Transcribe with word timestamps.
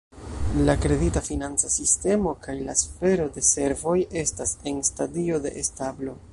La 0.67 0.73
kredita-financa 0.85 1.69
sistemo 1.73 2.33
kaj 2.47 2.57
la 2.69 2.77
sfero 2.81 3.29
de 3.37 3.45
servoj 3.53 3.97
estas 4.25 4.57
en 4.73 4.85
stadio 4.93 5.41
de 5.49 5.57
establo. 5.67 6.21